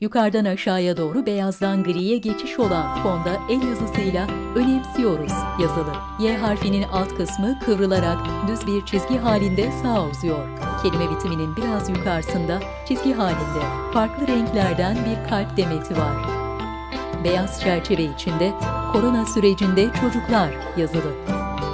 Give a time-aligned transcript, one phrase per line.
[0.00, 5.92] Yukarıdan aşağıya doğru beyazdan griye geçiş olan fonda el yazısıyla önemsiyoruz yazılı.
[6.20, 8.18] Y harfinin alt kısmı kıvrılarak
[8.48, 10.48] düz bir çizgi halinde sağa uzuyor.
[10.82, 16.16] Kelime bitiminin biraz yukarısında çizgi halinde farklı renklerden bir kalp demeti var.
[17.24, 18.52] Beyaz çerçeve içinde
[18.92, 21.12] korona sürecinde çocuklar yazılı.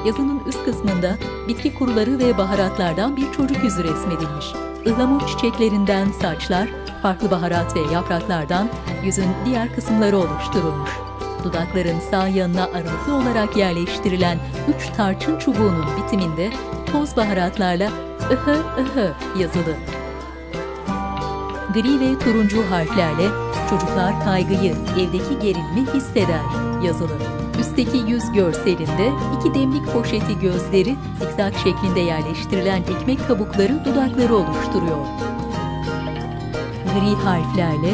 [0.07, 1.17] Yazının üst kısmında
[1.49, 4.47] bitki kuruları ve baharatlardan bir çocuk yüzü resmedilmiş.
[4.85, 6.69] Ihlamur çiçeklerinden saçlar,
[7.07, 8.69] farklı baharat ve yapraklardan
[9.05, 10.91] yüzün diğer kısımları oluşturulmuş.
[11.45, 14.39] Dudakların sağ yanına aralıklı olarak yerleştirilen
[14.69, 16.51] üç tarçın çubuğunun bitiminde
[16.93, 17.91] toz baharatlarla
[18.33, 19.75] ıhı ıhı yazılı.
[21.75, 23.29] Gri ve turuncu harflerle
[23.71, 26.43] çocuklar kaygıyı, evdeki gerilimi hisseder
[26.85, 27.19] yazılı.
[27.61, 35.36] Üstteki yüz görselinde iki demlik poşeti gözleri zikzak şeklinde yerleştirilen ekmek kabukları dudakları oluşturuyor
[37.01, 37.93] gri harflerle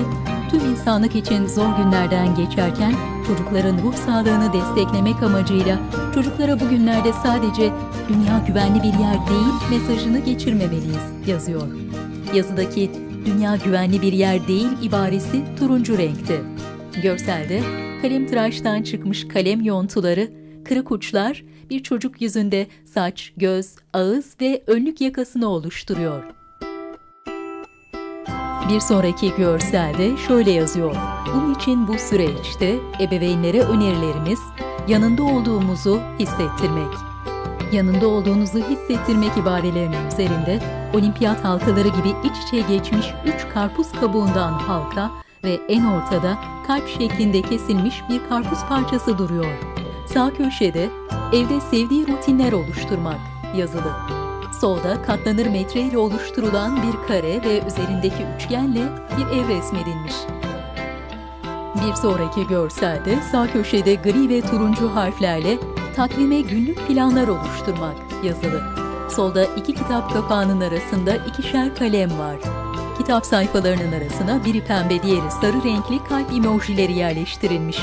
[0.50, 2.94] tüm insanlık için zor günlerden geçerken
[3.26, 5.78] çocukların ruh sağlığını desteklemek amacıyla
[6.14, 7.72] çocuklara bugünlerde sadece
[8.08, 11.68] dünya güvenli bir yer değil mesajını geçirmemeliyiz yazıyor.
[12.34, 12.90] Yazıdaki
[13.26, 16.40] dünya güvenli bir yer değil ibaresi turuncu renkte.
[17.02, 17.62] Görselde
[18.02, 20.30] kalem tıraştan çıkmış kalem yontuları,
[20.64, 26.41] kırık uçlar bir çocuk yüzünde saç, göz, ağız ve önlük yakasını oluşturuyor.
[28.72, 30.96] Bir sonraki görselde şöyle yazıyor.
[31.34, 34.40] Bunun için bu süreçte ebeveynlere önerilerimiz
[34.88, 36.94] yanında olduğumuzu hissettirmek.
[37.72, 40.60] Yanında olduğunuzu hissettirmek ibarelerinin üzerinde
[40.94, 45.10] olimpiyat halkaları gibi iç içe geçmiş üç karpuz kabuğundan halka
[45.44, 49.58] ve en ortada kalp şeklinde kesilmiş bir karpuz parçası duruyor.
[50.06, 50.90] Sağ köşede
[51.32, 53.18] evde sevdiği rutinler oluşturmak
[53.56, 54.21] yazılı
[54.62, 58.80] solda katlanır metre ile oluşturulan bir kare ve üzerindeki üçgenle
[59.18, 60.14] bir ev resmedilmiş.
[61.74, 65.58] Bir sonraki görselde sağ köşede gri ve turuncu harflerle
[65.96, 68.62] takvime günlük planlar oluşturmak yazılı.
[69.10, 72.36] Solda iki kitap kapağının arasında ikişer kalem var.
[72.98, 77.78] Kitap sayfalarının arasına biri pembe diğeri sarı renkli kalp emojileri yerleştirilmiş.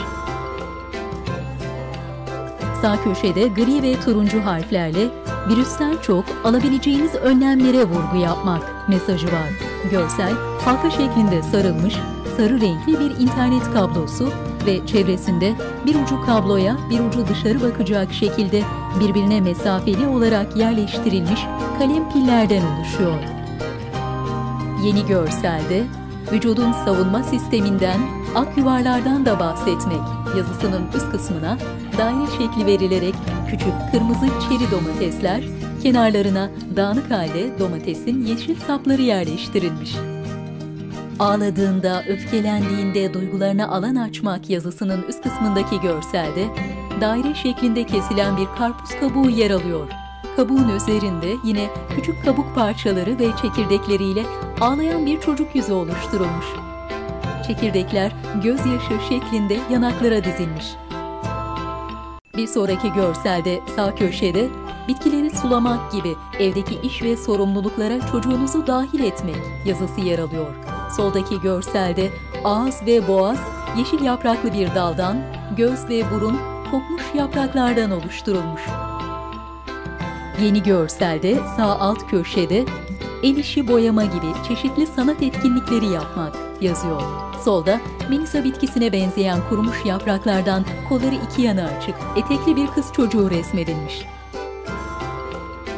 [2.82, 9.50] Sağ köşede gri ve turuncu harflerle virüsten çok alabileceğiniz önlemlere vurgu yapmak mesajı var.
[9.92, 10.34] Görsel,
[10.66, 11.96] halka şeklinde sarılmış,
[12.38, 14.30] sarı renkli bir internet kablosu
[14.66, 15.54] ve çevresinde
[15.86, 18.64] bir ucu kabloya bir ucu dışarı bakacak şekilde
[19.00, 21.40] birbirine mesafeli olarak yerleştirilmiş
[21.80, 23.20] kalem pillerden oluşuyor.
[24.84, 25.84] Yeni görselde
[26.32, 28.00] vücudun savunma sisteminden,
[28.36, 30.02] ak yuvarlardan da bahsetmek
[30.38, 31.58] yazısının üst kısmına
[31.98, 33.16] daire şekli verilerek
[33.52, 35.44] küçük kırmızı çeri domatesler,
[35.84, 39.96] kenarlarına dağınık halde domatesin yeşil sapları yerleştirilmiş.
[41.20, 46.48] Ağladığında, öfkelendiğinde duygularına alan açmak yazısının üst kısmındaki görselde
[47.02, 49.88] daire şeklinde kesilen bir karpuz kabuğu yer alıyor.
[50.36, 54.24] Kabuğun üzerinde yine küçük kabuk parçaları ve çekirdekleriyle
[54.62, 56.46] ağlayan bir çocuk yüzü oluşturulmuş.
[57.48, 58.12] Çekirdekler
[58.44, 60.66] gözyaşı şeklinde yanaklara dizilmiş.
[62.40, 64.50] Bir sonraki görselde sağ köşede
[64.88, 69.36] bitkileri sulamak gibi evdeki iş ve sorumluluklara çocuğunuzu dahil etmek
[69.66, 70.56] yazısı yer alıyor.
[70.96, 72.10] Soldaki görselde
[72.44, 73.40] ağız ve boğaz
[73.78, 75.18] yeşil yapraklı bir daldan,
[75.58, 76.38] göz ve burun
[76.72, 78.62] kokmuş yapraklardan oluşturulmuş.
[80.44, 82.66] Yeni görselde sağ alt köşede
[83.24, 87.29] el işi boyama gibi çeşitli sanat etkinlikleri yapmak yazıyor.
[87.46, 87.80] Solda
[88.10, 94.06] Melisa bitkisine benzeyen kurumuş yapraklardan kolları iki yana açık, etekli bir kız çocuğu resmedilmiş.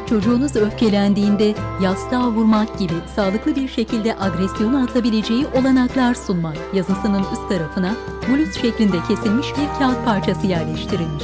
[0.10, 7.96] Çocuğunuz öfkelendiğinde yastığa vurmak gibi sağlıklı bir şekilde agresyonu atabileceği olanaklar sunmak yazısının üst tarafına
[8.30, 11.24] bulut şeklinde kesilmiş bir kağıt parçası yerleştirilmiş.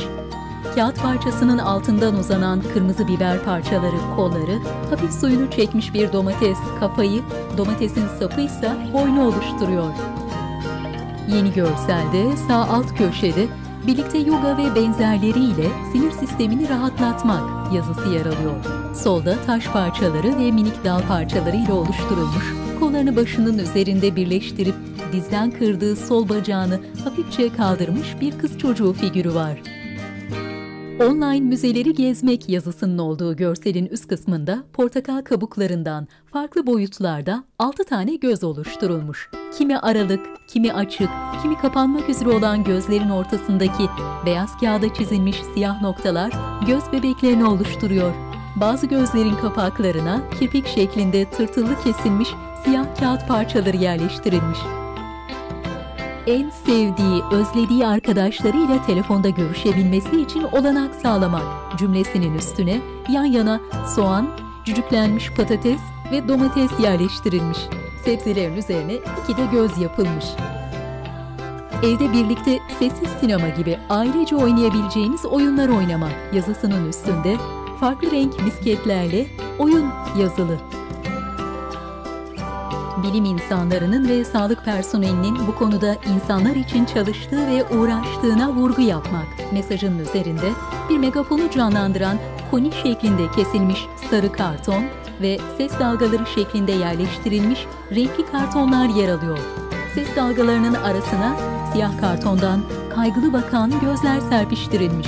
[0.76, 4.60] Kağıt parçasının altından uzanan kırmızı biber parçaları kolları,
[4.90, 7.22] hafif suyunu çekmiş bir domates kafayı,
[7.58, 9.92] domatesin sapı ise boynu oluşturuyor.
[11.28, 13.48] Yeni görselde sağ alt köşede
[13.88, 18.66] birlikte yoga ve benzerleriyle sinir sistemini rahatlatmak yazısı yer alıyor.
[18.96, 24.76] Solda taş parçaları ve minik dal parçaları ile oluşturulmuş, kollarını başının üzerinde birleştirip
[25.12, 29.62] dizden kırdığı sol bacağını hafifçe kaldırmış bir kız çocuğu figürü var.
[31.00, 38.44] Online müzeleri gezmek yazısının olduğu görselin üst kısmında portakal kabuklarından farklı boyutlarda 6 tane göz
[38.44, 39.30] oluşturulmuş.
[39.58, 41.10] Kimi aralık, kimi açık,
[41.42, 43.84] kimi kapanmak üzere olan gözlerin ortasındaki
[44.26, 46.32] beyaz kağıda çizilmiş siyah noktalar
[46.68, 48.14] göz bebeklerini oluşturuyor.
[48.56, 52.30] Bazı gözlerin kapaklarına kirpik şeklinde tırtıllı kesilmiş
[52.66, 54.60] siyah kağıt parçaları yerleştirilmiş.
[56.28, 61.44] En sevdiği, özlediği arkadaşlarıyla telefonda görüşebilmesi için olanak sağlamak
[61.78, 63.60] cümlesinin üstüne yan yana
[63.96, 64.28] soğan,
[64.66, 65.80] cücüklenmiş patates
[66.12, 67.58] ve domates yerleştirilmiş.
[68.06, 68.94] Sebzelerin üzerine
[69.24, 70.26] iki de göz yapılmış.
[71.84, 77.38] Evde birlikte sessiz sinema gibi ailece oynayabileceğiniz oyunlar oynamak yazısının üstünde
[77.80, 79.28] farklı renk misketlerle
[79.60, 79.86] oyun
[80.20, 80.58] yazılı.
[83.04, 90.00] Bilim insanlarının ve sağlık personelinin bu konuda insanlar için çalıştığı ve uğraştığına vurgu yapmak mesajının
[90.00, 90.52] üzerinde
[90.90, 92.18] bir megafonu canlandıran
[92.52, 94.84] koni şeklinde kesilmiş sarı karton
[95.22, 97.66] ve ses dalgaları şeklinde yerleştirilmiş
[97.96, 99.40] renkli kartonlar yer alıyor.
[99.96, 101.38] Ses dalgalarının arasına
[101.74, 102.62] siyah kartondan
[102.96, 105.08] kaygılı bakan gözler serpiştirilmiş.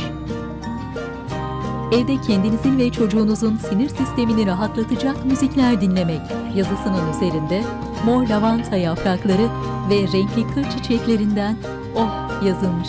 [1.91, 6.21] Evde kendinizin ve çocuğunuzun sinir sistemini rahatlatacak müzikler dinlemek
[6.55, 7.63] yazısının üzerinde
[8.05, 9.49] mor lavanta yaprakları
[9.89, 11.57] ve renkli kır çiçeklerinden
[11.95, 12.87] oh yazılmış.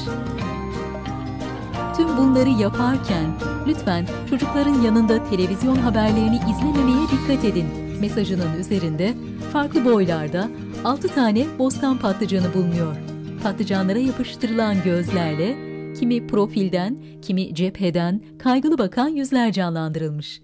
[1.96, 3.26] Tüm bunları yaparken
[3.66, 7.66] lütfen çocukların yanında televizyon haberlerini izlememeye dikkat edin
[8.00, 9.14] mesajının üzerinde
[9.52, 10.48] farklı boylarda
[10.84, 12.96] 6 tane bostan patlıcanı bulunuyor.
[13.42, 15.69] Patlıcanlara yapıştırılan gözlerle
[16.00, 20.42] kimi profilden, kimi cepheden kaygılı bakan yüzler canlandırılmış.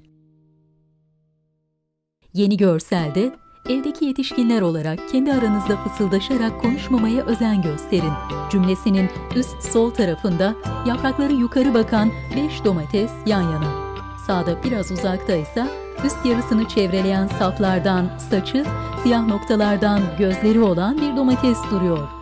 [2.35, 3.33] Yeni görselde
[3.69, 8.13] evdeki yetişkinler olarak kendi aranızda fısıldaşarak konuşmamaya özen gösterin.
[8.51, 10.55] Cümlesinin üst sol tarafında
[10.87, 13.97] yaprakları yukarı bakan 5 domates yan yana.
[14.27, 15.67] Sağda biraz uzakta ise
[16.05, 18.65] üst yarısını çevreleyen saplardan saçı,
[19.03, 22.16] siyah noktalardan gözleri olan bir domates duruyor.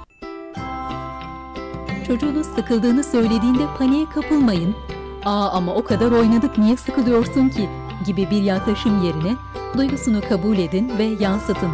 [2.07, 4.75] Çocuğunuz sıkıldığını söylediğinde paniğe kapılmayın.
[5.25, 7.69] Aa ama o kadar oynadık niye sıkılıyorsun ki
[8.07, 9.37] gibi bir yaklaşım yerine
[9.77, 11.71] duygusunu kabul edin ve yansıtın.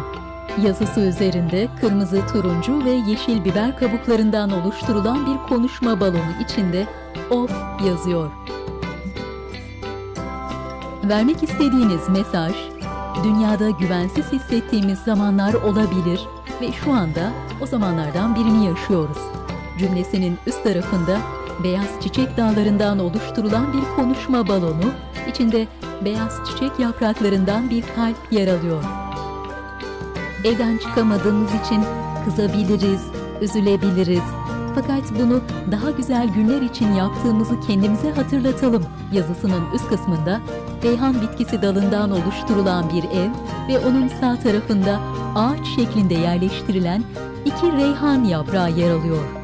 [0.63, 6.87] Yazısı üzerinde kırmızı, turuncu ve yeşil biber kabuklarından oluşturulan bir konuşma balonu içinde
[7.29, 7.51] of
[7.87, 8.31] yazıyor.
[11.03, 12.53] Vermek istediğiniz mesaj,
[13.23, 16.27] dünyada güvensiz hissettiğimiz zamanlar olabilir
[16.61, 17.31] ve şu anda
[17.61, 19.40] o zamanlardan birini yaşıyoruz
[19.81, 21.17] cümlesinin üst tarafında
[21.63, 24.91] beyaz çiçek dağlarından oluşturulan bir konuşma balonu,
[25.29, 25.67] içinde
[26.05, 28.83] beyaz çiçek yapraklarından bir kalp yer alıyor.
[30.43, 31.83] Evden çıkamadığımız için
[32.25, 33.01] kızabiliriz,
[33.41, 34.23] üzülebiliriz.
[34.75, 35.41] Fakat bunu
[35.71, 40.41] daha güzel günler için yaptığımızı kendimize hatırlatalım yazısının üst kısmında
[40.83, 43.29] reyhan bitkisi dalından oluşturulan bir ev
[43.67, 44.99] ve onun sağ tarafında
[45.35, 47.03] ağaç şeklinde yerleştirilen
[47.45, 49.40] iki reyhan yaprağı yer alıyor.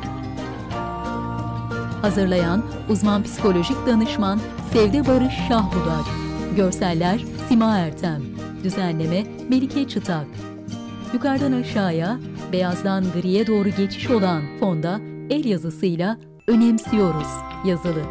[2.01, 4.39] Hazırlayan uzman psikolojik danışman
[4.73, 6.05] Sevde Barış Şahbudar.
[6.55, 8.21] Görseller Sima Ertem.
[8.63, 10.27] Düzenleme Melike Çıtak.
[11.13, 12.17] Yukarıdan aşağıya,
[12.51, 14.99] beyazdan griye doğru geçiş olan fonda
[15.29, 16.17] el yazısıyla
[16.47, 17.27] önemsiyoruz
[17.65, 18.01] yazılı.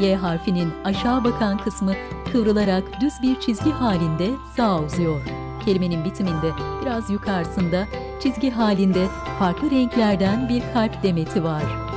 [0.00, 1.92] Y harfinin aşağı bakan kısmı
[2.32, 5.20] kıvrılarak düz bir çizgi halinde sağa uzuyor.
[5.64, 6.52] Kelimenin bitiminde
[6.82, 7.84] biraz yukarısında
[8.22, 9.06] çizgi halinde
[9.38, 11.87] farklı renklerden bir kalp demeti var.